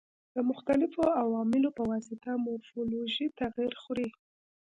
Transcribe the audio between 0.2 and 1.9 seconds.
د مختلفو عواملو په